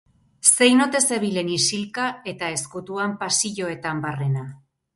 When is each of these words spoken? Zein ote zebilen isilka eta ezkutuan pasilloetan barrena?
Zein 0.51 0.79
ote 0.85 1.01
zebilen 1.09 1.51
isilka 1.57 2.07
eta 2.33 2.51
ezkutuan 2.57 3.17
pasilloetan 3.25 4.05
barrena? 4.09 4.51